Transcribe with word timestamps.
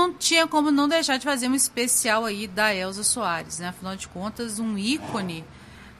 não 0.00 0.14
tinha 0.14 0.46
como 0.46 0.70
não 0.70 0.88
deixar 0.88 1.18
de 1.18 1.24
fazer 1.24 1.48
um 1.48 1.54
especial 1.54 2.24
aí 2.24 2.46
da 2.46 2.74
Elza 2.74 3.04
Soares, 3.04 3.58
né? 3.58 3.68
Afinal 3.68 3.96
de 3.96 4.08
contas, 4.08 4.58
um 4.58 4.78
ícone 4.78 5.44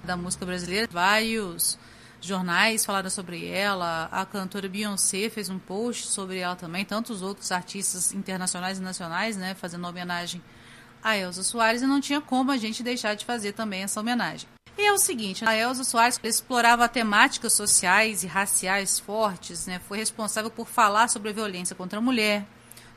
da 0.03 0.17
música 0.17 0.46
brasileira. 0.46 0.88
Vários 0.91 1.79
jornais 2.21 2.85
falaram 2.85 3.11
sobre 3.11 3.47
ela, 3.47 4.09
a 4.11 4.25
cantora 4.25 4.69
Beyoncé 4.69 5.29
fez 5.29 5.49
um 5.49 5.59
post 5.59 6.07
sobre 6.09 6.39
ela 6.39 6.57
também, 6.57 6.85
tantos 6.85 7.23
outros 7.23 7.51
artistas 7.53 8.13
internacionais 8.13 8.79
e 8.79 8.83
nacionais, 8.83 9.37
né, 9.37 9.55
fazendo 9.55 9.86
homenagem 9.86 10.43
a 11.03 11.17
Elza 11.17 11.43
Soares, 11.43 11.80
e 11.80 11.87
não 11.87 12.01
tinha 12.01 12.21
como 12.21 12.51
a 12.51 12.59
gente 12.59 12.82
deixar 12.82 13.14
de 13.14 13.25
fazer 13.25 13.53
também 13.53 13.82
essa 13.82 14.01
homenagem. 14.01 14.46
E 14.77 14.82
é 14.82 14.93
o 14.93 14.98
seguinte, 14.98 15.45
a 15.46 15.57
Elza 15.57 15.85
Soares 15.85 16.21
explorava 16.23 16.89
temáticas 16.89 17.55
sociais 17.55 18.23
e 18.23 18.27
raciais 18.27 18.98
fortes, 18.98 19.67
né? 19.67 19.80
foi 19.89 19.98
responsável 19.98 20.51
por 20.51 20.69
falar 20.69 21.09
sobre 21.09 21.30
a 21.30 21.32
violência 21.32 21.75
contra 21.75 21.98
a 21.98 22.03
mulher, 22.03 22.46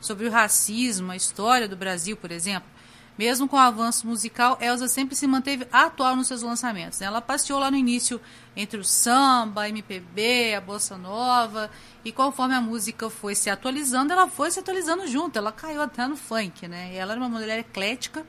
sobre 0.03 0.27
o 0.27 0.31
racismo, 0.31 1.11
a 1.11 1.15
história 1.15 1.67
do 1.67 1.75
Brasil, 1.75 2.17
por 2.17 2.31
exemplo. 2.31 2.69
Mesmo 3.17 3.47
com 3.47 3.55
o 3.55 3.59
avanço 3.59 4.07
musical, 4.07 4.57
Elza 4.59 4.87
sempre 4.87 5.15
se 5.15 5.27
manteve 5.27 5.67
atual 5.71 6.15
nos 6.15 6.27
seus 6.27 6.41
lançamentos. 6.41 6.99
Né? 6.99 7.05
Ela 7.05 7.21
passeou 7.21 7.59
lá 7.59 7.69
no 7.69 7.77
início 7.77 8.19
entre 8.55 8.79
o 8.79 8.83
samba, 8.83 9.61
a 9.61 9.69
MPB, 9.69 10.55
a 10.55 10.61
bossa 10.61 10.97
nova, 10.97 11.69
e 12.03 12.11
conforme 12.11 12.55
a 12.55 12.61
música 12.61 13.09
foi 13.11 13.35
se 13.35 13.51
atualizando, 13.51 14.11
ela 14.11 14.27
foi 14.27 14.49
se 14.49 14.59
atualizando 14.59 15.07
junto. 15.07 15.37
Ela 15.37 15.51
caiu 15.51 15.81
até 15.81 16.07
no 16.07 16.17
funk, 16.17 16.67
né? 16.67 16.95
Ela 16.95 17.13
era 17.13 17.21
uma 17.21 17.29
mulher 17.29 17.59
eclética 17.59 18.25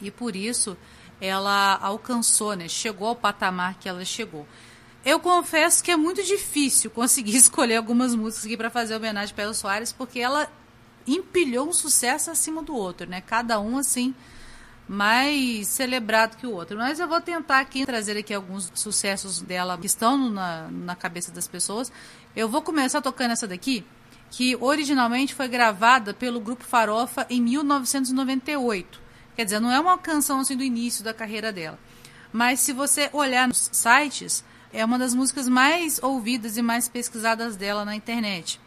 e 0.00 0.08
por 0.10 0.36
isso 0.36 0.76
ela 1.20 1.76
alcançou, 1.82 2.54
né? 2.54 2.68
Chegou 2.68 3.08
ao 3.08 3.16
patamar 3.16 3.74
que 3.74 3.88
ela 3.88 4.04
chegou. 4.04 4.46
Eu 5.04 5.18
confesso 5.18 5.82
que 5.82 5.90
é 5.90 5.96
muito 5.96 6.22
difícil 6.22 6.90
conseguir 6.90 7.34
escolher 7.36 7.76
algumas 7.76 8.14
músicas 8.14 8.46
aqui 8.46 8.56
para 8.56 8.70
fazer 8.70 8.94
homenagem 8.94 9.34
para 9.34 9.44
Elza 9.44 9.58
Soares, 9.58 9.92
porque 9.92 10.20
ela 10.20 10.48
empilhou 11.16 11.68
um 11.68 11.72
sucesso 11.72 12.30
acima 12.30 12.62
do 12.62 12.74
outro, 12.74 13.08
né? 13.08 13.20
Cada 13.20 13.60
um 13.60 13.78
assim 13.78 14.14
mais 14.88 15.68
celebrado 15.68 16.36
que 16.36 16.46
o 16.46 16.52
outro. 16.52 16.76
Mas 16.76 16.98
eu 16.98 17.06
vou 17.06 17.20
tentar 17.20 17.60
aqui 17.60 17.86
trazer 17.86 18.16
aqui 18.16 18.34
alguns 18.34 18.72
sucessos 18.74 19.40
dela 19.40 19.78
que 19.78 19.86
estão 19.86 20.18
na, 20.28 20.68
na 20.68 20.96
cabeça 20.96 21.30
das 21.30 21.46
pessoas. 21.46 21.92
Eu 22.34 22.48
vou 22.48 22.60
começar 22.60 23.00
tocando 23.00 23.30
essa 23.30 23.46
daqui, 23.46 23.84
que 24.30 24.56
originalmente 24.60 25.32
foi 25.32 25.46
gravada 25.46 26.12
pelo 26.12 26.40
grupo 26.40 26.64
Farofa 26.64 27.24
em 27.30 27.40
1998. 27.40 29.00
Quer 29.36 29.44
dizer, 29.44 29.60
não 29.60 29.70
é 29.70 29.78
uma 29.78 29.96
canção 29.96 30.40
assim 30.40 30.56
do 30.56 30.64
início 30.64 31.04
da 31.04 31.14
carreira 31.14 31.52
dela. 31.52 31.78
Mas 32.32 32.58
se 32.58 32.72
você 32.72 33.08
olhar 33.12 33.46
nos 33.46 33.70
sites, 33.72 34.44
é 34.72 34.84
uma 34.84 34.98
das 34.98 35.14
músicas 35.14 35.48
mais 35.48 36.02
ouvidas 36.02 36.56
e 36.56 36.62
mais 36.62 36.88
pesquisadas 36.88 37.56
dela 37.56 37.84
na 37.84 37.94
internet. 37.94 38.60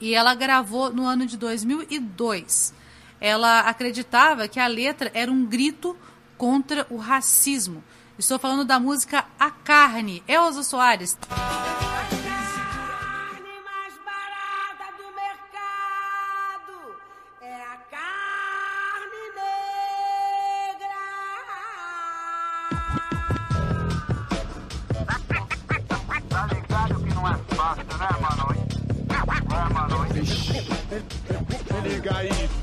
E 0.00 0.14
ela 0.14 0.34
gravou 0.34 0.92
no 0.92 1.04
ano 1.04 1.26
de 1.26 1.36
2002. 1.36 2.72
Ela 3.20 3.60
acreditava 3.60 4.46
que 4.46 4.60
a 4.60 4.66
letra 4.66 5.10
era 5.12 5.30
um 5.30 5.44
grito 5.44 5.96
contra 6.36 6.86
o 6.88 6.96
racismo. 6.96 7.82
Estou 8.18 8.38
falando 8.38 8.64
da 8.64 8.78
música 8.78 9.24
A 9.38 9.50
Carne, 9.50 10.22
Elza 10.26 10.62
Soares. 10.62 11.16
aí 32.18 32.57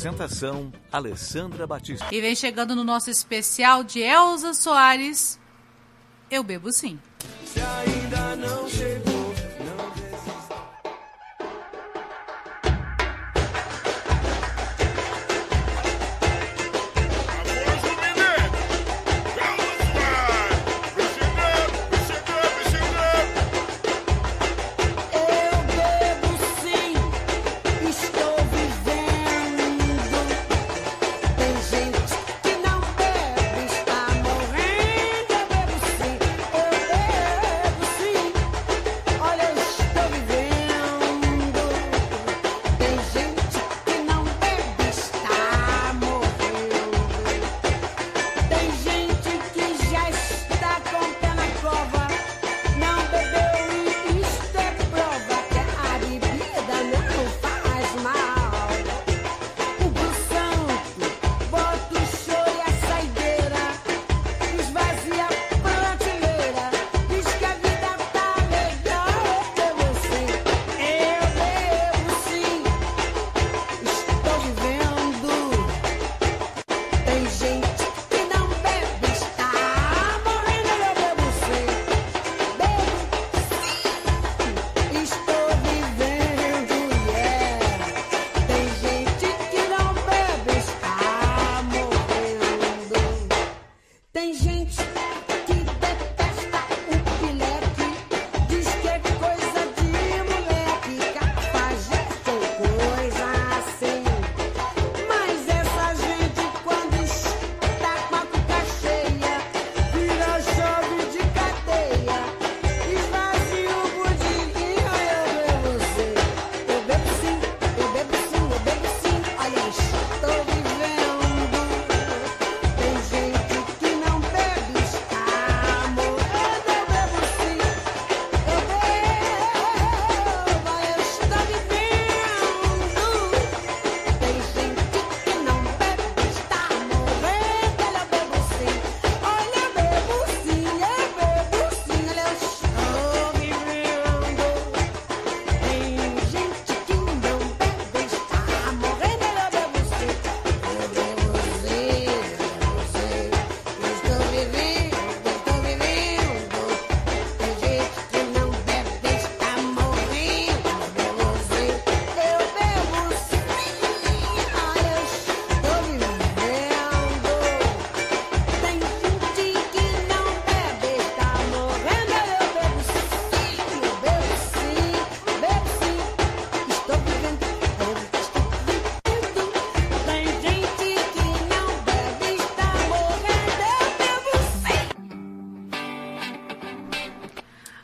Apresentação: 0.00 0.72
Alessandra 0.90 1.66
Batista. 1.66 2.06
E 2.10 2.22
vem 2.22 2.34
chegando 2.34 2.74
no 2.74 2.82
nosso 2.82 3.10
especial 3.10 3.84
de 3.84 4.00
Elza 4.00 4.54
Soares. 4.54 5.38
Eu 6.30 6.42
bebo 6.42 6.72
sim. 6.72 6.98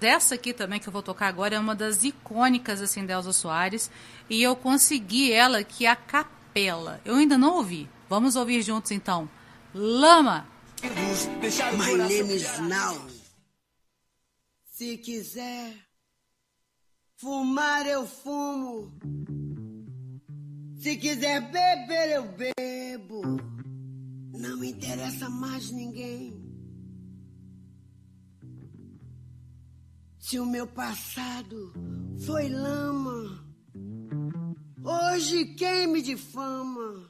Essa 0.00 0.34
aqui 0.34 0.52
também 0.52 0.78
que 0.78 0.88
eu 0.88 0.92
vou 0.92 1.02
tocar 1.02 1.28
agora 1.28 1.54
é 1.54 1.58
uma 1.58 1.74
das 1.74 2.04
icônicas 2.04 2.80
assim 2.80 3.06
da 3.06 3.14
Elza 3.14 3.32
Soares 3.32 3.90
e 4.28 4.42
eu 4.42 4.54
consegui 4.54 5.32
ela 5.32 5.58
aqui 5.58 5.86
a 5.86 5.96
capela. 5.96 7.00
Eu 7.04 7.16
ainda 7.16 7.38
não 7.38 7.56
ouvi. 7.56 7.88
Vamos 8.08 8.36
ouvir 8.36 8.62
juntos 8.62 8.90
então. 8.90 9.28
Lama. 9.74 10.46
My 10.82 11.96
name 11.96 12.34
is 12.34 12.58
Now. 12.60 13.00
Se 14.72 14.98
quiser 14.98 15.74
fumar 17.16 17.86
eu 17.86 18.06
fumo. 18.06 18.92
Se 20.78 20.96
quiser 20.96 21.40
beber 21.50 22.10
eu 22.10 22.24
bebo. 22.24 23.22
Não 24.38 24.62
interessa 24.62 25.28
mais 25.30 25.70
ninguém. 25.70 26.35
Se 30.26 30.40
o 30.40 30.44
meu 30.44 30.66
passado 30.66 31.72
foi 32.26 32.48
lama, 32.48 33.46
hoje 34.82 35.54
quem 35.54 35.86
me 35.86 36.02
difama 36.02 37.08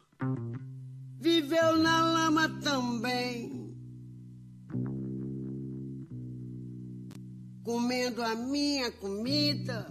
viveu 1.19 1.79
na 1.79 2.03
lama 2.03 2.47
também. 2.61 3.75
Comendo 7.65 8.23
a 8.23 8.35
minha 8.35 8.93
comida, 8.93 9.87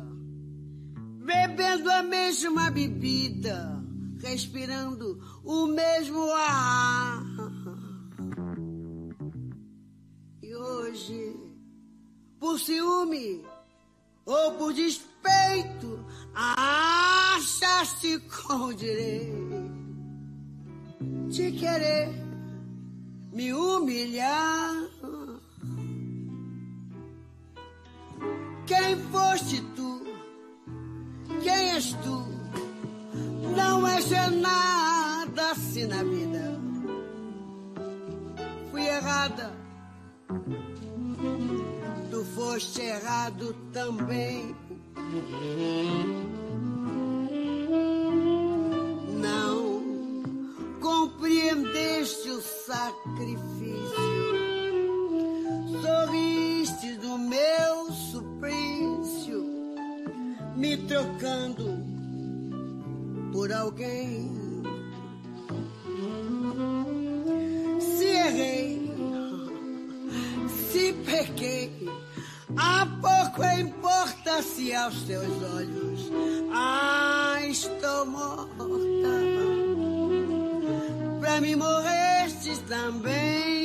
bebendo 1.25 1.89
a 1.89 2.03
mesma 2.03 2.69
bebida, 2.69 3.83
respirando 4.21 5.19
o 5.43 5.65
mesmo 5.65 6.31
ar. 6.31 7.23
E 10.43 10.55
hoje 10.55 11.44
por 12.39 12.59
ciúme 12.59 13.43
ou 14.25 14.51
por 14.53 14.73
despeito, 14.73 16.05
acha-se 16.33 18.19
com 18.19 18.73
direito 18.73 19.75
de 21.29 21.51
querer 21.51 22.09
me 23.31 23.53
humilhar. 23.53 24.73
Quem 28.65 28.97
foste 29.11 29.61
tu? 29.75 30.01
Quem 31.43 31.71
és 31.71 31.93
tu? 31.93 32.25
Não 33.55 33.87
és 33.87 34.09
nada 34.41 35.51
assim 35.51 35.85
na 35.85 36.03
vida. 36.03 36.59
Fui 38.71 38.81
errada 38.81 39.54
foste 42.55 42.81
errado 42.83 43.53
também. 43.73 44.55
Não 49.19 49.83
compreendeste 50.79 52.29
o 52.29 52.41
sacrifício, 52.41 53.91
sorriste 55.81 56.93
do 56.99 57.17
meu 57.17 57.91
suplício, 57.91 59.45
me 60.55 60.77
trocando 60.77 61.83
por 63.33 63.51
alguém 63.51 64.34
se 74.41 74.73
aos 74.73 75.03
teus 75.03 75.43
olhos 75.53 76.11
ah, 76.57 77.37
estou 77.47 78.05
morta. 78.05 78.65
Pra 81.19 81.41
mim 81.41 81.55
morrestes 81.55 82.59
também. 82.59 83.64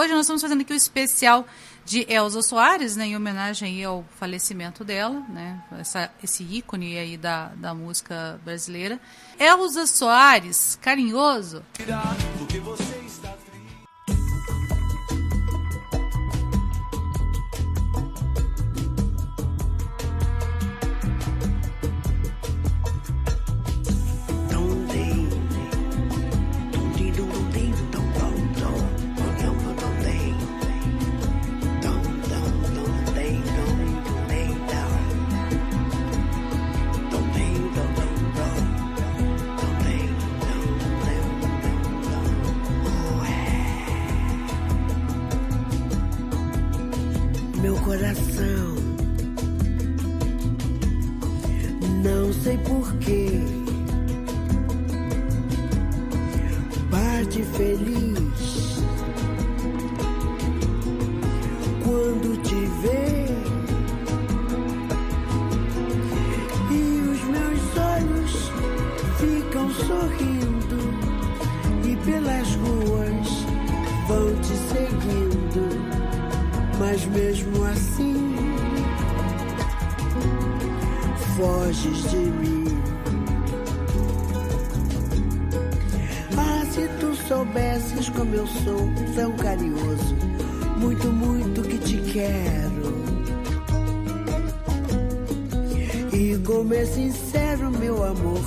Hoje 0.00 0.14
nós 0.14 0.22
estamos 0.22 0.40
fazendo 0.40 0.62
aqui 0.62 0.72
o 0.72 0.76
especial 0.76 1.46
de 1.84 2.06
Elza 2.10 2.40
Soares, 2.40 2.96
né, 2.96 3.04
em 3.04 3.16
homenagem 3.16 3.84
ao 3.84 4.02
falecimento 4.18 4.82
dela, 4.82 5.22
né, 5.28 5.62
essa, 5.78 6.10
esse 6.24 6.42
ícone 6.42 6.96
aí 6.96 7.18
da, 7.18 7.48
da 7.48 7.74
música 7.74 8.40
brasileira. 8.42 8.98
Elza 9.38 9.86
Soares, 9.86 10.78
carinhoso. 10.80 11.62
É 96.80 96.84
sincero 96.86 97.70
meu 97.70 98.02
amor, 98.02 98.40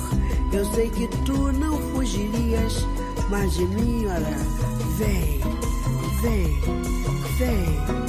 eu 0.52 0.64
sei 0.74 0.90
que 0.90 1.06
tu 1.24 1.52
não 1.52 1.78
fugirias 1.92 2.84
mais 3.30 3.54
de 3.54 3.64
mim, 3.64 4.06
olha, 4.06 4.36
vem, 4.98 5.40
vem, 6.20 6.60
vem. 7.38 8.04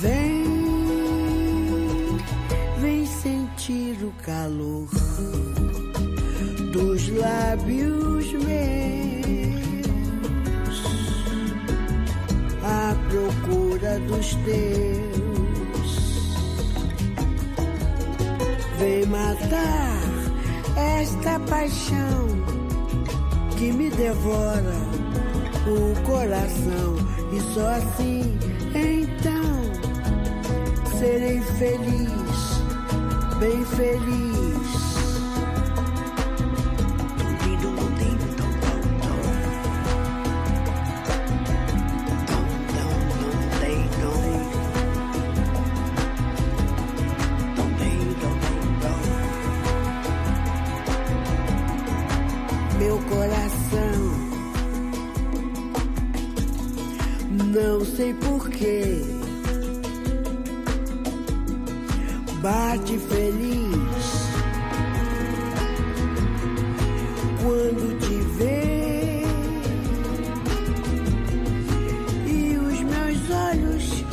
Vem, 0.00 0.44
vem 2.80 3.06
sentir 3.06 4.02
o 4.02 4.10
calor 4.24 4.88
dos 6.72 7.08
lábios 7.10 8.32
meus, 8.32 9.62
à 12.64 12.96
procura 13.10 14.00
dos 14.00 14.34
teus. 14.36 15.09
Vem 18.80 19.04
matar 19.04 20.00
esta 20.74 21.38
paixão 21.40 22.28
que 23.58 23.70
me 23.72 23.90
devora 23.90 24.74
o 25.66 26.02
coração 26.06 26.96
e 27.30 27.40
só 27.52 27.68
assim 27.72 28.38
então 28.74 29.60
serei 30.98 31.42
feliz, 31.58 33.38
bem 33.38 33.62
feliz. 33.66 34.29
Bate 62.42 62.98
feliz. 62.98 64.30
Quando 67.42 67.98
te 68.00 68.14
vê 68.36 69.22
e 72.26 72.56
os 72.56 72.80
meus 72.80 73.30
olhos 73.30 74.04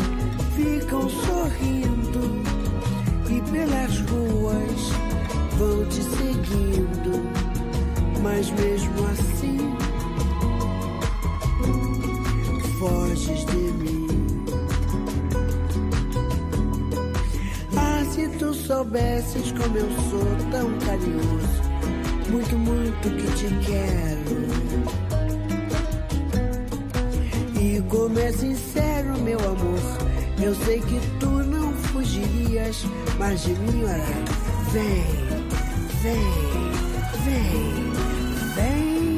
ficam 0.56 1.10
sorrindo 1.10 2.42
e 3.30 3.42
pelas 3.52 4.00
ruas 4.10 4.82
vão 5.58 5.86
te 5.86 6.02
seguindo, 6.04 7.22
mas 8.22 8.50
mesmo 8.52 9.06
assim 9.12 9.78
foges 12.80 13.44
de 13.46 13.67
tu 18.48 18.54
soubesses 18.54 19.52
como 19.52 19.78
eu 19.78 19.90
sou 20.10 20.26
tão 20.52 20.72
carinhoso, 20.80 21.62
muito, 22.30 22.58
muito 22.58 23.10
que 23.10 23.28
te 23.36 23.48
quero. 23.66 24.38
E 27.62 27.82
como 27.90 28.18
é 28.18 28.32
sincero, 28.32 29.18
meu 29.20 29.38
amor, 29.40 29.80
eu 30.42 30.56
sei 30.64 30.80
que 30.80 30.98
tu 31.20 31.30
não 31.30 31.74
fugirias 31.74 32.86
mais 33.20 33.44
de 33.44 33.50
mim, 33.50 33.84
olha. 33.84 34.38
Vem, 34.72 35.04
vem, 36.04 36.32
vem, 37.26 37.92
vem, 38.56 39.18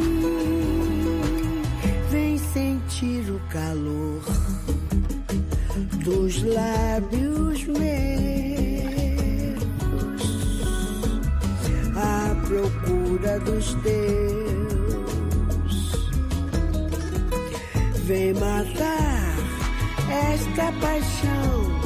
vem 2.09 2.37
sentir 2.37 3.29
o 3.29 3.39
calor 3.51 4.23
dos 6.03 6.41
lábios 6.43 7.65
meus. 7.67 8.08
dos 13.45 13.73
teus. 13.75 14.09
Vem 18.05 18.33
matar 18.33 19.35
esta 20.33 20.71
paixão 20.81 21.79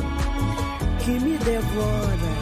que 1.00 1.12
me 1.12 1.38
devora 1.39 2.33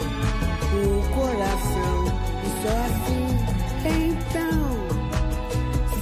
o 0.74 1.02
coração. 1.14 2.06
E 2.44 2.48
só 2.62 2.74
assim 2.86 3.32
então 3.84 4.62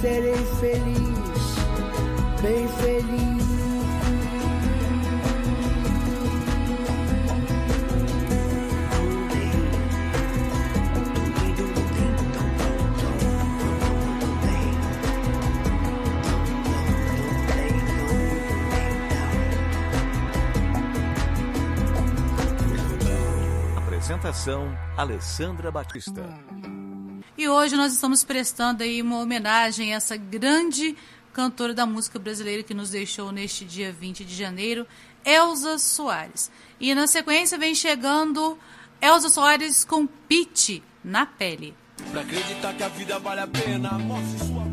serei 0.01 0.43
feliz, 0.59 1.43
bem 2.41 2.67
feliz. 2.67 3.50
Apresentação 24.21 24.77
Alessandra 24.95 25.71
Batista. 25.71 26.23
E 27.35 27.49
hoje 27.49 27.75
nós 27.75 27.91
estamos 27.91 28.23
prestando 28.23 28.83
aí 28.83 29.01
uma 29.01 29.17
homenagem 29.17 29.93
a 29.93 29.97
essa 29.97 30.15
grande 30.15 30.95
cantora 31.33 31.73
da 31.73 31.87
música 31.87 32.19
brasileira 32.19 32.61
que 32.61 32.71
nos 32.71 32.91
deixou 32.91 33.31
neste 33.31 33.65
dia 33.65 33.91
20 33.91 34.23
de 34.23 34.35
janeiro, 34.35 34.85
Elza 35.25 35.79
Soares. 35.79 36.51
E 36.79 36.93
na 36.93 37.07
sequência 37.07 37.57
vem 37.57 37.73
chegando 37.73 38.59
Elza 39.01 39.27
Soares 39.27 39.83
com 39.83 40.05
Pete 40.05 40.83
na 41.03 41.25
pele. 41.25 41.73
Pra 42.11 42.21
acreditar 42.21 42.75
que 42.75 42.83
a 42.83 42.89
vida 42.89 43.17
vale 43.17 43.41
a 43.41 43.47
pena, 43.47 43.97
mostre 43.97 44.45
sua 44.45 44.70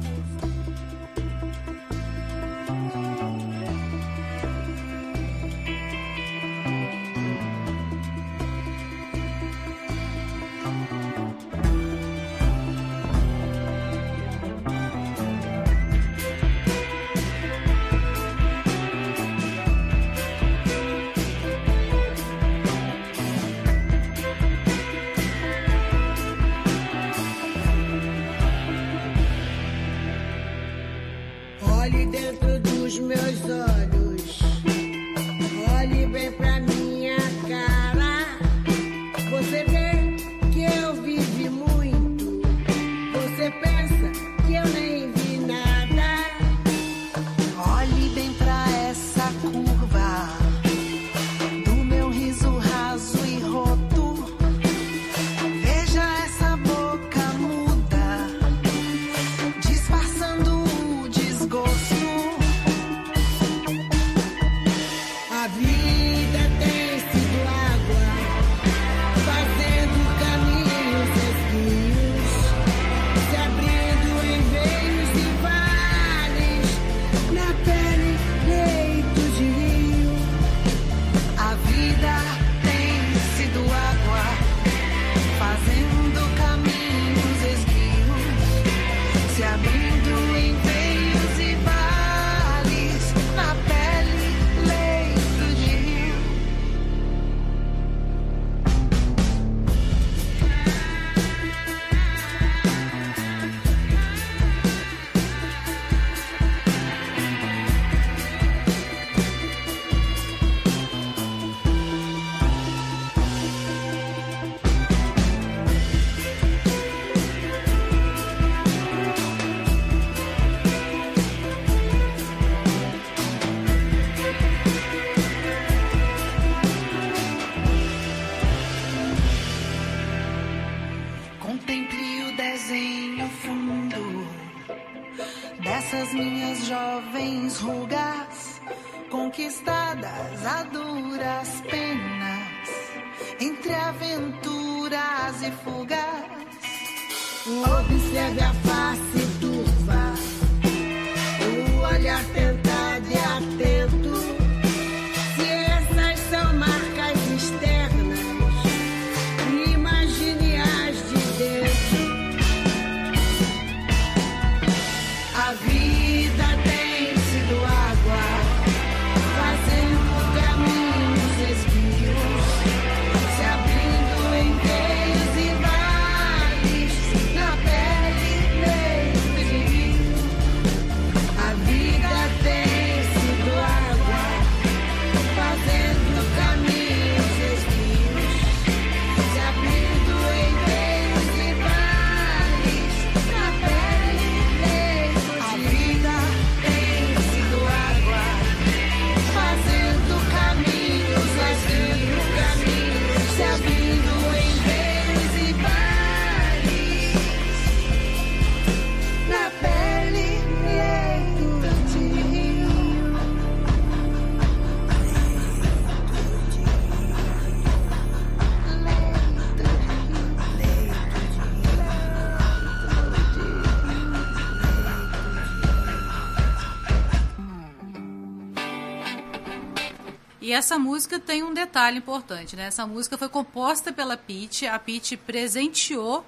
E 230.49 230.53
essa 230.53 230.79
música 230.79 231.21
tem 231.21 231.43
um 231.43 231.53
detalhe 231.53 231.99
importante, 231.99 232.57
né? 232.57 232.69
Essa 232.69 232.87
música 232.87 233.19
foi 233.19 233.29
composta 233.29 233.93
pela 233.93 234.17
Pete, 234.17 234.67
a 234.67 234.79
Pete 234.79 235.15
presenteou 235.15 236.25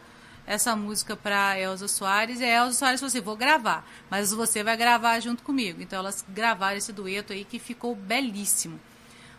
essa 0.47 0.77
música 0.77 1.17
para 1.17 1.59
Elza 1.59 1.89
Soares 1.89 2.39
e 2.39 2.45
a 2.45 2.49
Elza 2.49 2.79
Soares 2.79 3.01
falou 3.01 3.09
assim: 3.09 3.23
"Vou 3.23 3.35
gravar, 3.35 3.83
mas 4.11 4.31
você 4.31 4.63
vai 4.63 4.77
gravar 4.77 5.19
junto 5.21 5.43
comigo". 5.43 5.81
Então 5.81 6.01
elas 6.01 6.23
gravaram 6.29 6.77
esse 6.77 6.93
dueto 6.93 7.33
aí 7.33 7.47
que 7.47 7.59
ficou 7.59 7.97
belíssimo. 7.97 8.79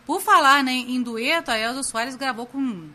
Por 0.04 0.20
falar 0.20 0.64
né, 0.64 0.72
em 0.72 1.00
dueto, 1.00 1.52
a 1.52 1.56
Elza 1.56 1.84
Soares 1.84 2.16
gravou 2.16 2.46
com 2.46 2.88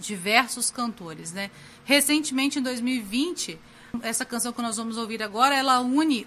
diversos 0.00 0.72
cantores, 0.72 1.32
né? 1.32 1.52
Recentemente 1.84 2.58
em 2.58 2.62
2020, 2.62 3.60
essa 4.02 4.24
canção 4.24 4.52
que 4.52 4.60
nós 4.60 4.76
vamos 4.76 4.96
ouvir 4.96 5.22
agora, 5.22 5.54
ela 5.54 5.78
une 5.78 6.26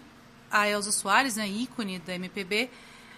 a 0.50 0.70
Elza 0.70 0.94
Soares, 0.94 1.36
né, 1.36 1.50
ícone 1.50 2.00
da 2.00 2.16
MPB, 2.16 2.70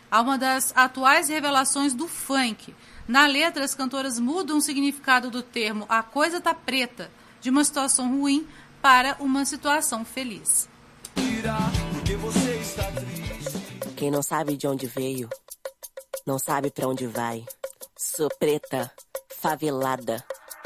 a 0.09 0.21
uma 0.21 0.37
das 0.37 0.71
atuais 0.75 1.29
revelações 1.29 1.93
do 1.93 2.07
funk. 2.07 2.73
Na 3.07 3.25
letra, 3.25 3.63
as 3.63 3.73
cantoras 3.73 4.19
mudam 4.19 4.57
o 4.57 4.61
significado 4.61 5.31
do 5.31 5.41
termo 5.41 5.85
a 5.87 6.03
coisa 6.03 6.41
tá 6.41 6.53
preta, 6.53 7.09
de 7.39 7.49
uma 7.49 7.63
situação 7.63 8.09
ruim 8.19 8.47
para 8.81 9.15
uma 9.19 9.45
situação 9.45 10.03
feliz. 10.03 10.67
Quem 13.95 14.11
não 14.11 14.21
sabe 14.21 14.55
de 14.55 14.67
onde 14.67 14.85
veio, 14.85 15.29
não 16.25 16.37
sabe 16.37 16.69
para 16.69 16.87
onde 16.87 17.07
vai. 17.07 17.43
Sou 17.97 18.29
preta, 18.39 18.91
favelada, 19.41 20.23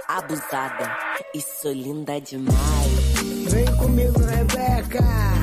abusada 0.07 0.97
e 1.33 1.41
sou 1.41 1.71
linda 1.71 2.19
demais. 2.19 2.91
Vem 3.49 3.77
comigo, 3.77 4.19
Rebeca. 4.19 5.40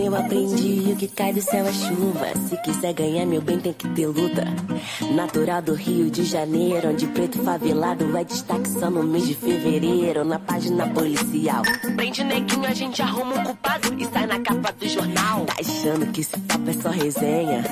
Eu 0.00 0.14
aprendi 0.14 0.92
o 0.92 0.96
que 0.96 1.08
cai 1.08 1.32
do 1.32 1.42
céu 1.42 1.66
é 1.66 1.72
chuva. 1.72 2.26
Se 2.48 2.56
quiser 2.62 2.92
ganhar 2.94 3.26
meu 3.26 3.42
bem, 3.42 3.58
tem 3.58 3.72
que 3.72 3.88
ter 3.88 4.06
luta. 4.06 4.44
Natural 5.12 5.60
do 5.60 5.74
Rio 5.74 6.08
de 6.10 6.24
Janeiro, 6.24 6.90
onde 6.90 7.06
preto 7.08 7.42
favelado 7.42 8.16
é 8.16 8.22
destaque 8.22 8.70
só 8.70 8.88
no 8.88 9.02
mês 9.02 9.26
de 9.26 9.34
fevereiro. 9.34 10.24
Na 10.24 10.38
página 10.38 10.88
policial. 10.88 11.62
Prende 11.96 12.22
neguinho, 12.22 12.66
a 12.66 12.74
gente 12.74 13.02
arruma 13.02 13.34
um 13.40 13.44
culpado 13.44 13.94
e 13.98 14.04
sai 14.06 14.26
na 14.26 14.38
capa 14.40 14.72
do 14.72 14.88
jornal. 14.88 15.44
Tá 15.46 15.54
achando 15.58 16.06
que 16.12 16.20
esse 16.20 16.38
papo 16.40 16.70
é 16.70 16.72
só 16.74 16.90
resenha? 16.90 17.64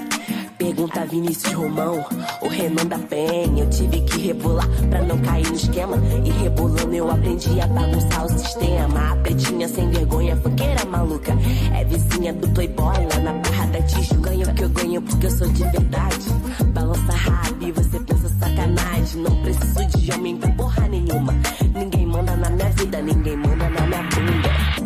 Pergunta 0.59 1.05
Vinícius 1.05 1.53
Romão, 1.53 2.03
o 2.40 2.49
Renan 2.49 2.87
da 2.87 2.99
Penha. 2.99 3.64
Eu 3.64 3.69
tive 3.69 4.01
que 4.01 4.27
rebolar 4.29 4.66
pra 4.88 5.03
não 5.03 5.19
cair 5.19 5.47
no 5.49 5.55
esquema. 5.55 5.97
E 6.25 6.31
rebolando 6.31 6.95
eu 6.95 7.11
aprendi 7.11 7.61
a 7.61 7.66
bagunçar 7.66 8.25
o 8.25 8.29
sistema. 8.31 9.12
A 9.12 9.16
pretinha 9.16 9.69
sem 9.69 9.90
vergonha, 9.90 10.35
fogueira 10.37 10.85
maluca. 10.87 11.33
É 11.75 11.85
vizinha 11.85 12.33
do 12.33 12.49
Playboy 12.49 13.07
lá 13.12 13.19
na 13.21 13.33
Barra 13.35 13.66
da 13.66 13.83
Tijuca. 13.83 14.31
Ganho 14.31 14.55
que 14.55 14.64
eu 14.64 14.69
ganho 14.71 15.03
porque 15.03 15.27
eu 15.27 15.31
sou 15.31 15.49
de 15.49 15.62
verdade. 15.64 16.27
Balança 16.73 17.12
rápido 17.12 17.69
e 17.69 17.73
você 17.73 18.01
pensa 18.01 18.29
sacanagem. 18.40 19.23
Não 19.23 19.42
preciso 19.42 19.99
de 19.99 20.12
homem 20.12 20.37
pra 20.38 20.51
porra 20.53 20.88
nenhuma. 20.88 21.35
Ninguém 21.75 22.07
manda 22.07 22.35
na 22.35 22.49
minha 22.49 22.71
vida, 22.71 23.03
ninguém 23.03 23.37
manda 23.37 23.69
na 23.69 23.87
minha 23.87 24.03
bunda. 24.03 24.77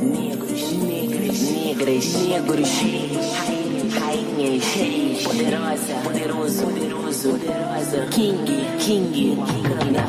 Negros, 0.00 0.72
negras, 0.72 1.40
negras, 1.40 2.14
negros, 2.14 2.70
rainhas, 2.78 3.75
rainhas, 4.16 5.22
poderosa, 5.22 5.94
poderoso, 6.02 6.62
poderoso, 6.62 7.30
poderosa, 7.30 8.06
king, 8.10 8.66
king, 8.78 9.36
bacana, 9.36 10.06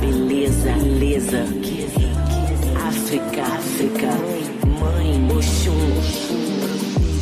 beleza, 0.00 0.72
beleza, 0.72 1.44
África, 2.86 3.42
África, 3.42 4.08
mãe, 4.66 5.28
Oxum, 5.36 5.74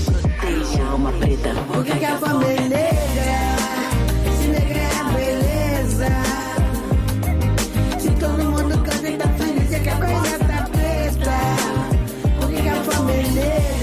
proteja 0.04 0.82
a 0.82 0.90
alma 0.90 1.12
preta. 1.12 1.54
Por 1.72 1.84
que, 1.84 1.98
que 1.98 2.04
a 2.04 2.18
fama 2.18 2.44
é? 2.44 2.90
Se 4.40 4.48
negra 4.48 4.78
é 4.78 4.90
a 4.98 5.04
beleza. 5.04 6.08
Se 7.98 8.10
todo 8.10 8.44
mundo 8.44 8.82
canta 8.82 9.08
e 9.08 9.16
tá 9.16 9.28
feliz, 9.28 9.72
é 9.72 9.78
que 9.78 9.88
a 9.88 9.96
coisa 9.96 10.38
tá 10.38 10.68
preta. 10.72 11.38
Por 12.40 12.50
que, 12.50 12.62
que 12.62 12.68
a 12.68 12.82
fama 12.82 13.12
é? 13.12 13.75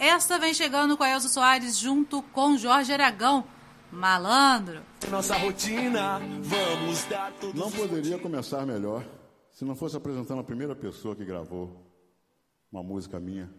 Esta 0.00 0.38
vem 0.38 0.54
chegando 0.54 0.96
com 0.96 1.04
a 1.04 1.10
Elza 1.10 1.28
Soares 1.28 1.76
junto 1.76 2.22
com 2.22 2.56
Jorge 2.56 2.90
Aragão. 2.90 3.46
Malandro. 3.92 4.82
Nossa 5.10 5.36
rotina, 5.36 6.18
vamos 6.40 7.04
dar 7.04 7.30
todos 7.34 7.60
Não 7.60 7.70
poderia 7.70 8.18
começar 8.18 8.64
melhor 8.64 9.04
se 9.50 9.62
não 9.62 9.76
fosse 9.76 9.98
apresentando 9.98 10.40
a 10.40 10.44
primeira 10.44 10.74
pessoa 10.74 11.14
que 11.14 11.22
gravou 11.22 11.84
uma 12.72 12.82
música 12.82 13.20
minha, 13.20 13.52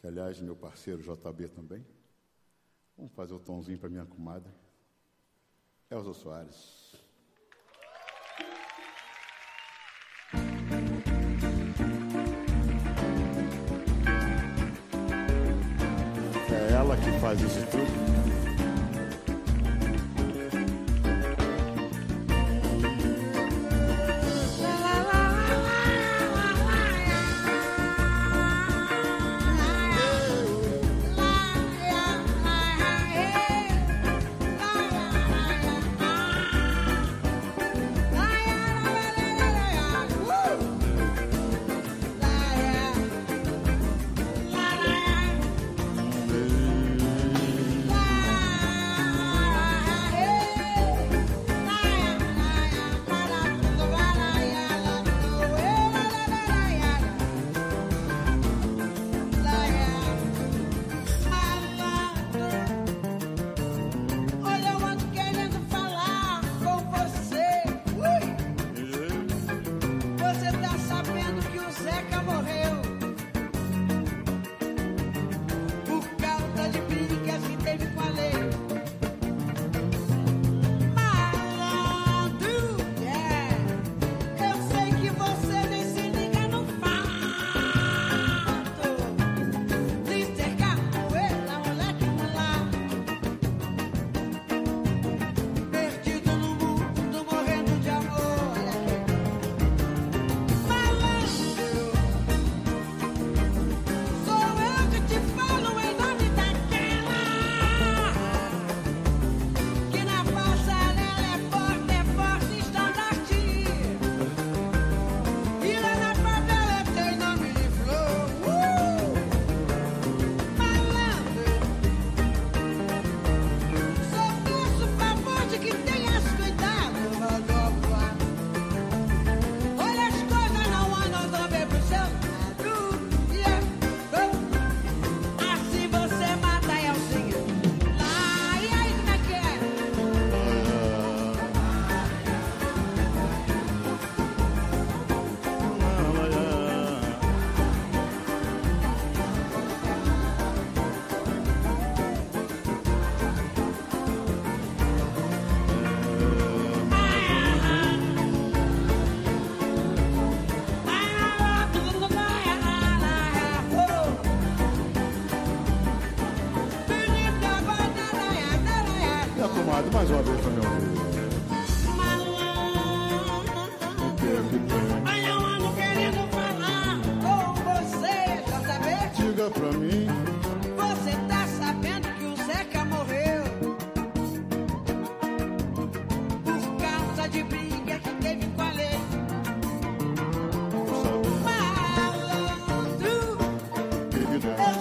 que 0.00 0.06
aliás 0.08 0.40
meu 0.40 0.56
parceiro 0.56 1.00
JB 1.00 1.48
também. 1.50 1.86
Vamos 2.96 3.12
fazer 3.12 3.34
o 3.34 3.38
tomzinho 3.38 3.78
para 3.78 3.88
minha 3.88 4.04
comadre, 4.04 4.50
Elza 5.88 6.12
Soares. 6.12 6.96
Ela 17.26 17.34
que 17.34 18.05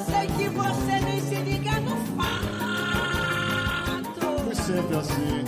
sei 0.03 0.27
que 0.27 0.49
você 0.49 0.99
nem 0.99 1.21
se 1.21 1.35
liga 1.35 1.79
no 1.81 1.95
fato. 2.17 2.43
Foi 4.43 4.55
sempre 4.55 4.97
assim. 4.97 5.45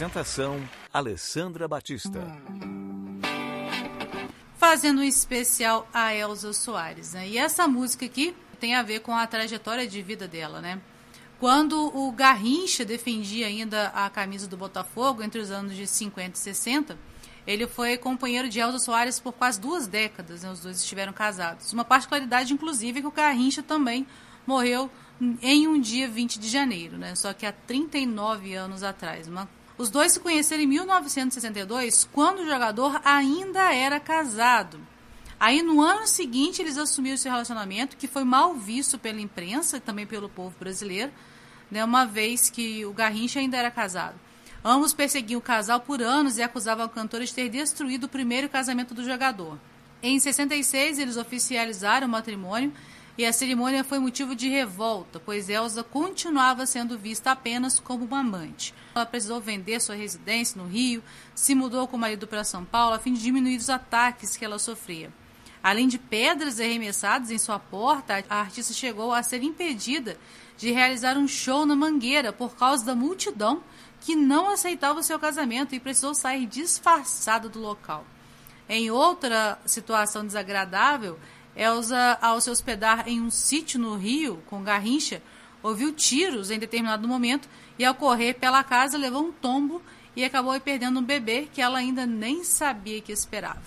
Apresentação: 0.00 0.66
Alessandra 0.90 1.68
Batista. 1.68 2.20
Fazendo 4.56 5.02
um 5.02 5.04
especial 5.04 5.86
a 5.92 6.14
Elza 6.14 6.54
Soares. 6.54 7.12
Né? 7.12 7.28
E 7.28 7.36
essa 7.36 7.68
música 7.68 8.06
aqui 8.06 8.34
tem 8.58 8.74
a 8.74 8.82
ver 8.82 9.00
com 9.00 9.14
a 9.14 9.26
trajetória 9.26 9.86
de 9.86 10.00
vida 10.00 10.26
dela, 10.26 10.62
né? 10.62 10.80
Quando 11.38 11.94
o 11.94 12.10
Garrincha 12.12 12.82
defendia 12.82 13.46
ainda 13.46 13.88
a 13.88 14.08
camisa 14.08 14.48
do 14.48 14.56
Botafogo 14.56 15.22
entre 15.22 15.38
os 15.38 15.50
anos 15.50 15.76
de 15.76 15.86
50 15.86 16.34
e 16.34 16.40
60, 16.40 16.98
ele 17.46 17.66
foi 17.66 17.98
companheiro 17.98 18.48
de 18.48 18.58
Elza 18.58 18.78
Soares 18.78 19.20
por 19.20 19.34
quase 19.34 19.60
duas 19.60 19.86
décadas, 19.86 20.42
né? 20.42 20.50
os 20.50 20.60
dois 20.60 20.78
estiveram 20.78 21.12
casados. 21.12 21.74
Uma 21.74 21.84
particularidade, 21.84 22.54
inclusive, 22.54 23.00
é 23.00 23.02
que 23.02 23.08
o 23.08 23.12
Garrincha 23.12 23.62
também 23.62 24.06
morreu 24.46 24.90
em 25.42 25.68
um 25.68 25.78
dia 25.78 26.08
20 26.08 26.38
de 26.38 26.48
janeiro, 26.48 26.96
né? 26.96 27.14
só 27.14 27.34
que 27.34 27.44
há 27.44 27.52
39 27.52 28.54
anos 28.54 28.82
atrás. 28.82 29.28
Uma... 29.28 29.46
Os 29.80 29.88
dois 29.88 30.12
se 30.12 30.20
conheceram 30.20 30.62
em 30.62 30.66
1962, 30.66 32.06
quando 32.12 32.40
o 32.40 32.44
jogador 32.44 33.00
ainda 33.02 33.74
era 33.74 33.98
casado. 33.98 34.78
Aí 35.40 35.62
no 35.62 35.80
ano 35.80 36.06
seguinte 36.06 36.60
eles 36.60 36.76
assumiram 36.76 37.14
esse 37.14 37.26
relacionamento, 37.26 37.96
que 37.96 38.06
foi 38.06 38.22
mal 38.22 38.52
visto 38.52 38.98
pela 38.98 39.22
imprensa 39.22 39.78
e 39.78 39.80
também 39.80 40.06
pelo 40.06 40.28
povo 40.28 40.54
brasileiro, 40.60 41.10
né, 41.70 41.82
uma 41.82 42.04
vez 42.04 42.50
que 42.50 42.84
o 42.84 42.92
Garrincha 42.92 43.40
ainda 43.40 43.56
era 43.56 43.70
casado. 43.70 44.20
Ambos 44.62 44.92
perseguiam 44.92 45.38
o 45.38 45.42
casal 45.42 45.80
por 45.80 46.02
anos 46.02 46.36
e 46.36 46.42
acusavam 46.42 46.84
o 46.84 46.90
cantor 46.90 47.24
de 47.24 47.32
ter 47.32 47.48
destruído 47.48 48.04
o 48.04 48.08
primeiro 48.08 48.50
casamento 48.50 48.92
do 48.92 49.02
jogador. 49.02 49.58
Em 50.02 50.20
66, 50.20 50.98
eles 50.98 51.16
oficializaram 51.16 52.06
o 52.06 52.10
matrimônio 52.10 52.70
e 53.18 53.26
a 53.26 53.32
cerimônia 53.32 53.84
foi 53.84 53.98
motivo 53.98 54.34
de 54.34 54.48
revolta, 54.48 55.20
pois 55.20 55.48
Elsa 55.48 55.82
continuava 55.82 56.64
sendo 56.66 56.98
vista 56.98 57.32
apenas 57.32 57.78
como 57.78 58.04
uma 58.04 58.20
amante. 58.20 58.74
Ela 58.94 59.04
precisou 59.06 59.40
vender 59.40 59.80
sua 59.80 59.94
residência 59.94 60.60
no 60.60 60.68
Rio, 60.68 61.02
se 61.34 61.54
mudou 61.54 61.86
com 61.86 61.96
o 61.96 62.00
marido 62.00 62.26
para 62.26 62.44
São 62.44 62.64
Paulo 62.64 62.94
a 62.94 62.98
fim 62.98 63.12
de 63.12 63.22
diminuir 63.22 63.56
os 63.56 63.68
ataques 63.68 64.36
que 64.36 64.44
ela 64.44 64.58
sofria. 64.58 65.12
Além 65.62 65.88
de 65.88 65.98
pedras 65.98 66.58
arremessadas 66.58 67.30
em 67.30 67.38
sua 67.38 67.58
porta, 67.58 68.24
a 68.30 68.40
artista 68.40 68.72
chegou 68.72 69.12
a 69.12 69.22
ser 69.22 69.42
impedida 69.42 70.16
de 70.56 70.70
realizar 70.70 71.18
um 71.18 71.28
show 71.28 71.66
na 71.66 71.76
Mangueira 71.76 72.32
por 72.32 72.56
causa 72.56 72.84
da 72.84 72.94
multidão 72.94 73.62
que 74.00 74.16
não 74.16 74.50
aceitava 74.50 75.00
o 75.00 75.02
seu 75.02 75.18
casamento 75.18 75.74
e 75.74 75.80
precisou 75.80 76.14
sair 76.14 76.46
disfarçada 76.46 77.48
do 77.48 77.60
local. 77.60 78.06
Em 78.66 78.90
outra 78.90 79.58
situação 79.66 80.24
desagradável, 80.24 81.18
Elsa, 81.56 82.18
ao 82.20 82.40
se 82.40 82.50
hospedar 82.50 83.08
em 83.08 83.20
um 83.20 83.30
sítio 83.30 83.78
no 83.78 83.96
Rio, 83.96 84.42
com 84.46 84.62
Garrincha, 84.62 85.22
ouviu 85.62 85.92
tiros 85.92 86.50
em 86.50 86.58
determinado 86.58 87.06
momento 87.06 87.48
e, 87.78 87.84
ao 87.84 87.94
correr 87.94 88.34
pela 88.34 88.64
casa, 88.64 88.96
levou 88.96 89.24
um 89.24 89.32
tombo 89.32 89.82
e 90.14 90.24
acabou 90.24 90.58
perdendo 90.60 91.00
um 91.00 91.04
bebê 91.04 91.48
que 91.52 91.60
ela 91.60 91.78
ainda 91.78 92.06
nem 92.06 92.44
sabia 92.44 93.00
que 93.00 93.12
esperava. 93.12 93.62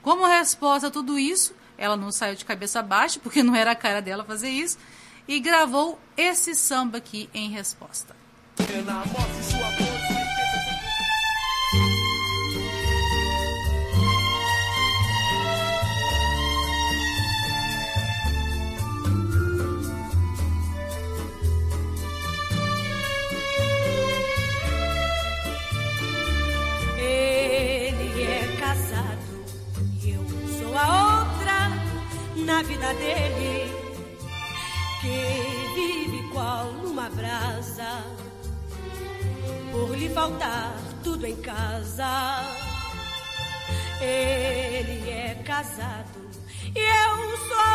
Como 0.00 0.26
resposta 0.26 0.88
a 0.88 0.90
tudo 0.90 1.18
isso, 1.18 1.54
ela 1.76 1.96
não 1.96 2.10
saiu 2.10 2.34
de 2.34 2.44
cabeça 2.44 2.82
baixa, 2.82 3.20
porque 3.20 3.42
não 3.42 3.54
era 3.54 3.72
a 3.72 3.76
cara 3.76 4.00
dela 4.00 4.24
fazer 4.24 4.50
isso, 4.50 4.78
e 5.26 5.38
gravou 5.38 6.00
esse 6.16 6.54
samba 6.54 6.98
aqui 6.98 7.28
em 7.32 7.50
resposta. 7.50 8.14
Ele 8.58 8.82
na 32.52 32.62
vida 32.62 32.92
dele 32.94 33.72
que 35.00 35.74
vive 35.74 36.28
qual 36.32 36.68
uma 36.84 37.08
brasa, 37.08 38.04
por 39.70 39.96
lhe 39.96 40.10
faltar 40.10 40.74
tudo 41.02 41.26
em 41.26 41.36
casa. 41.36 42.44
Ele 44.02 45.10
é 45.10 45.42
casado 45.46 46.20
e 46.76 46.82
eu 47.04 47.14
sou 47.48 47.68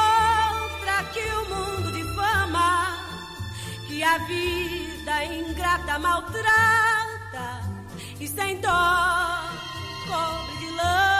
outra 0.61 1.03
que 1.11 1.25
o 1.39 1.43
mundo 1.53 1.91
difama, 1.93 2.99
que 3.87 4.03
a 4.03 4.17
vida 4.19 5.25
ingrata 5.25 5.97
maltrata 5.97 7.47
e 8.19 8.27
sem 8.27 8.61
dó 8.61 9.49
cobre 10.07 10.57
de 10.59 10.69
lama. 10.75 11.16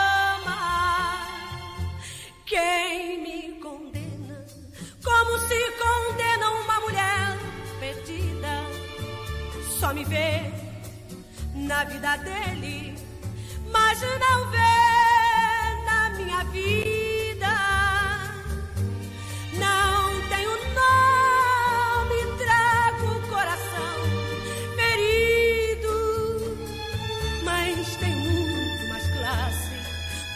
Vida 11.88 12.16
dele, 12.18 12.94
mas 13.72 14.00
não 14.00 14.50
vê 14.50 15.84
na 15.86 16.10
minha 16.10 16.44
vida. 16.44 17.54
Não 19.54 20.28
tenho 20.28 20.50
nome, 20.74 22.18
trago 22.36 23.06
o 23.16 23.28
coração 23.28 23.98
ferido, 24.76 25.96
mas 27.42 27.96
tenho 27.96 28.18
muito 28.18 28.88
mais 28.90 29.06
classe 29.08 29.70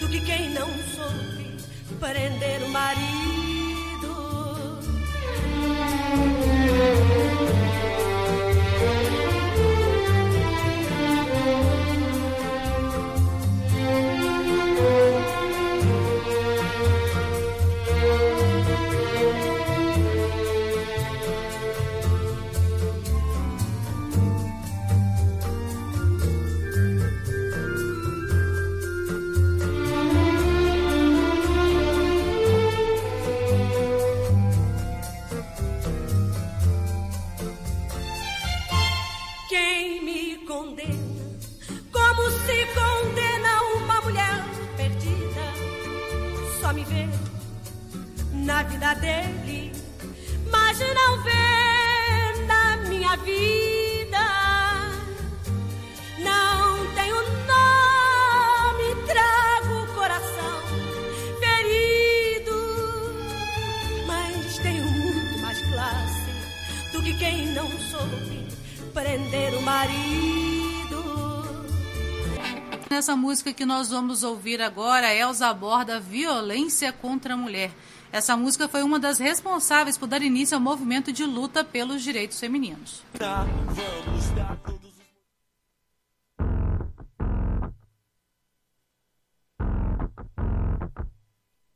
do 0.01 0.09
que 0.09 0.21
quem 0.21 0.51
não 0.51 0.69
soube 0.95 1.57
prender 2.01 2.63
o 2.63 2.69
marido. 2.71 3.22
Na 48.43 48.63
vida 48.65 48.95
dele, 48.95 49.73
mas 50.51 50.79
não 50.79 51.23
vê 51.23 52.45
na 52.47 52.77
minha 52.89 53.17
vida. 53.17 54.19
Não 56.19 56.95
tenho 56.95 57.17
nome, 57.47 59.07
trago 59.07 59.83
o 59.83 59.95
coração 59.95 60.63
ferido, 61.39 62.57
mas 64.07 64.59
tenho 64.59 64.85
muito 64.85 65.39
mais 65.41 65.61
classe 65.69 66.93
do 66.93 67.03
que 67.03 67.15
quem 67.15 67.47
não 67.53 67.71
soube 67.71 68.49
prender 68.93 69.55
o 69.55 69.63
marido. 69.63 70.43
Nessa 72.91 73.17
música 73.17 73.55
que 73.55 73.65
nós 73.65 73.89
vamos 73.89 74.23
ouvir 74.23 74.61
agora, 74.61 75.15
Elza 75.15 75.47
aborda 75.47 75.99
violência 76.01 76.93
contra 76.93 77.35
a 77.35 77.37
mulher. 77.37 77.71
Essa 78.13 78.37
música 78.37 78.69
foi 78.69 78.83
uma 78.83 79.01
das 79.01 79.19
responsáveis 79.19 79.97
por 79.97 80.07
dar 80.07 80.23
início 80.23 80.55
ao 80.55 80.61
movimento 80.61 81.11
de 81.11 81.25
luta 81.25 81.65
pelos 81.65 82.03
direitos 82.03 82.39
femininos. 82.39 83.03
Vamos 83.19 84.31
dar 84.37 84.72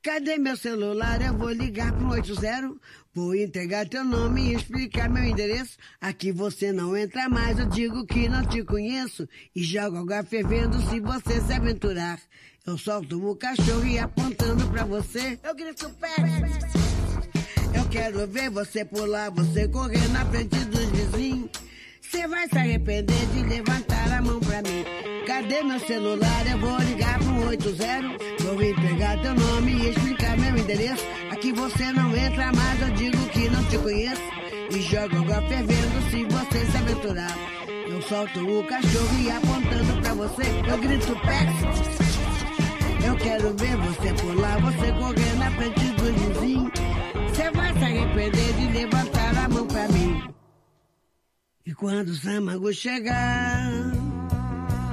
Cadê 0.06 0.38
meu 0.38 0.56
celular? 0.56 1.20
Eu 1.20 1.36
vou 1.36 1.50
ligar 1.50 1.92
pro 1.92 2.10
80. 2.10 2.76
Vou 3.12 3.34
entregar 3.34 3.88
teu 3.88 4.04
nome 4.04 4.40
e 4.40 4.54
explicar 4.54 5.10
meu 5.10 5.24
endereço. 5.24 5.76
Aqui 6.00 6.30
você 6.30 6.70
não 6.70 6.96
entra 6.96 7.28
mais, 7.28 7.58
eu 7.58 7.66
digo 7.66 8.06
que 8.06 8.28
não 8.28 8.46
te 8.46 8.62
conheço. 8.62 9.28
E 9.52 9.64
jogo 9.64 9.96
água 9.96 10.22
fervendo 10.22 10.80
se 10.88 11.00
você 11.00 11.40
se 11.40 11.52
aventurar. 11.52 12.20
Eu 12.64 12.78
solto 12.78 13.18
o 13.18 13.34
cachorro 13.34 13.84
e 13.84 13.98
apontando 13.98 14.70
pra 14.70 14.84
você. 14.84 15.40
Eu 15.42 15.56
grito 15.56 15.90
perto. 15.90 17.76
Eu 17.76 17.88
quero 17.88 18.28
ver 18.28 18.48
você 18.48 18.84
pular, 18.84 19.32
você 19.32 19.66
correr 19.66 20.06
na 20.10 20.24
frente 20.26 20.56
dos 20.66 20.84
vizinhos. 20.84 21.50
Você 22.08 22.28
vai 22.28 22.48
se 22.48 22.56
arrepender 22.56 23.26
de 23.34 23.42
levantar 23.42 24.12
a 24.12 24.22
mão 24.22 24.38
pra 24.38 24.62
mim. 24.62 24.84
Cadê 25.26 25.62
meu 25.64 25.80
celular? 25.80 26.46
Eu 26.48 26.58
vou 26.58 26.78
ligar 26.78 27.18
pro 27.18 27.48
80. 27.48 28.44
Vou 28.44 28.56
vir 28.56 28.76
pegar 28.76 29.20
teu 29.20 29.34
nome 29.34 29.72
e 29.72 29.90
explicar 29.90 30.38
meu 30.38 30.56
endereço. 30.56 31.04
Aqui 31.32 31.52
você 31.52 31.92
não 31.92 32.16
entra 32.16 32.52
mais, 32.52 32.80
eu 32.80 32.90
digo 32.90 33.18
que 33.30 33.48
não 33.48 33.62
te 33.64 33.78
conheço. 33.78 34.22
E 34.70 34.80
jogo 34.82 35.16
água 35.16 35.42
fervendo 35.48 36.10
se 36.10 36.24
você 36.24 36.66
se 36.66 36.76
aventurar. 36.76 37.36
Eu 37.88 38.00
solto 38.02 38.40
o 38.40 38.64
cachorro 38.66 39.18
e 39.20 39.30
apontando 39.30 40.00
pra 40.00 40.14
você, 40.14 40.42
eu 40.70 40.78
grito 40.78 41.16
Pex. 41.26 43.04
Eu 43.04 43.16
quero 43.16 43.54
ver 43.56 43.76
você 43.76 44.12
pular, 44.14 44.60
você 44.60 44.92
correr 44.92 45.34
na 45.38 45.50
frente 45.50 45.86
do 45.92 46.12
vizinho. 46.12 46.72
Você 47.28 47.50
vai 47.50 47.72
se 47.72 47.84
arrepender 47.84 48.52
de 48.54 48.78
levantar 48.78 49.36
a 49.44 49.48
mão 49.48 49.66
pra 49.66 49.88
mim. 49.88 50.36
E 51.66 51.74
quando 51.74 52.10
o 52.10 52.14
Samago 52.14 52.72
chegar, 52.72 53.72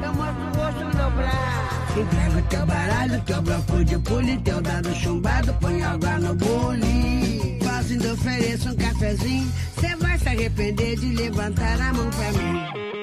eu 0.03 0.13
mostro 0.15 0.43
o 0.43 0.55
rosto 0.57 0.85
no 0.85 1.11
braço. 1.11 1.99
Entrego 1.99 2.49
teu 2.49 2.65
baralho, 2.65 3.21
teu 3.21 3.41
bloco 3.43 3.85
de 3.85 3.99
pule, 3.99 4.37
teu 4.39 4.59
dado 4.59 4.91
chumbado, 4.95 5.53
põe 5.61 5.83
água 5.83 6.17
no 6.17 6.33
bule. 6.33 7.59
Quase 7.61 7.93
ainda 7.93 8.13
ofereço 8.13 8.69
um 8.71 8.75
cafezinho. 8.75 9.51
Você 9.75 9.95
vai 9.97 10.17
se 10.17 10.27
arrepender 10.29 10.99
de 10.99 11.13
levantar 11.13 11.79
a 11.79 11.93
mão 11.93 12.09
pra 12.09 12.31
mim. 12.31 13.02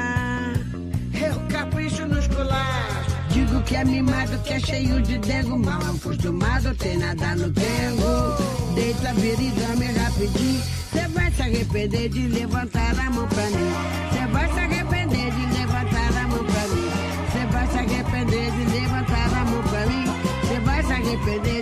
capricho 1.51 2.05
nos 2.07 2.27
colares. 2.27 3.11
Digo 3.29 3.61
que 3.63 3.75
é 3.75 3.83
mimado, 3.85 4.37
que 4.39 4.53
é 4.53 4.59
cheio 4.59 5.01
de 5.01 5.17
dengo. 5.19 5.57
Mal 5.57 5.81
acostumado, 5.81 6.75
tem 6.75 6.97
nada 6.97 7.35
no 7.35 7.49
dengo. 7.49 8.73
Deita, 8.75 9.13
vira 9.13 9.41
e 9.41 9.51
dorme 9.51 9.85
rapidinho. 9.91 10.61
Cê 10.91 11.07
vai 11.07 11.31
se 11.31 11.41
arrepender 11.41 12.09
de 12.09 12.27
levantar 12.27 12.99
a 12.99 13.09
mão 13.09 13.27
pra 13.27 13.45
mim. 13.45 13.71
Cê 14.11 14.27
vai 14.27 14.53
se 14.53 14.59
arrepender 14.59 15.31
de 15.31 15.57
levantar 15.57 16.17
a 16.17 16.27
mão 16.27 16.43
pra 16.43 16.67
mim. 16.67 16.89
Cê 17.31 17.45
vai 17.51 17.67
se 17.67 17.77
arrepender 17.77 18.51
de 18.51 18.79
levantar 18.79 19.33
a 19.33 19.45
mão 19.45 19.63
pra 19.63 19.85
mim. 19.85 20.05
Cê 20.47 20.59
vai 20.59 20.83
se 20.83 20.93
arrepender 20.93 21.60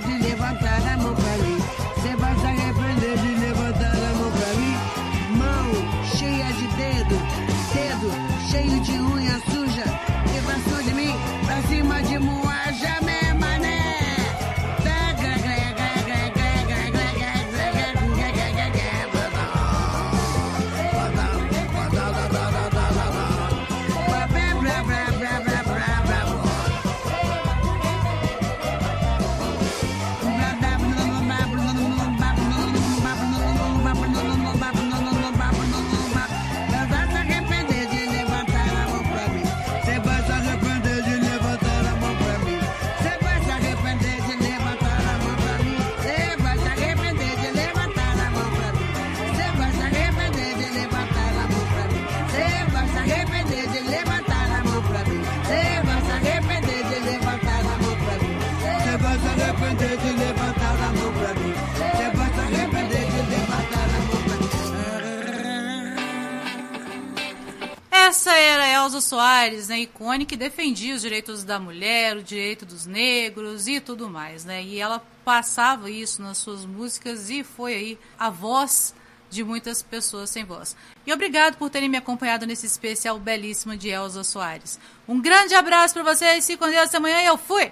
Soares, 69.10 69.70
né, 69.70 69.80
icônica, 69.80 70.30
que 70.30 70.38
defendia 70.38 70.94
os 70.94 71.02
direitos 71.02 71.44
da 71.44 71.60
mulher, 71.60 72.16
o 72.16 72.22
direito 72.22 72.64
dos 72.64 72.86
negros 72.86 73.68
e 73.68 73.80
tudo 73.80 74.08
mais, 74.08 74.46
né? 74.46 74.62
E 74.64 74.80
ela 74.80 75.04
passava 75.26 75.90
isso 75.90 76.22
nas 76.22 76.38
suas 76.38 76.64
músicas 76.64 77.28
e 77.28 77.44
foi 77.44 77.74
aí 77.74 78.00
a 78.20 78.30
voz 78.30 78.94
de 79.28 79.44
muitas 79.44 79.82
pessoas 79.82 80.30
sem 80.30 80.46
voz. 80.46 80.76
E 81.08 81.12
obrigado 81.12 81.58
por 81.58 81.72
terem 81.72 81.90
me 81.90 81.98
acompanhado 81.98 82.46
nesse 82.46 82.68
especial 82.68 83.20
belíssimo 83.20 83.76
de 83.76 83.90
Elza 83.90 84.24
Soares. 84.24 84.80
Um 85.08 85.20
grande 85.20 85.56
abraço 85.56 85.96
para 85.96 86.04
vocês, 86.04 86.46
se 86.46 86.56
com 86.56 86.68
Deus 86.68 86.94
amanhã 86.94 87.22
eu 87.24 87.36
fui! 87.36 87.68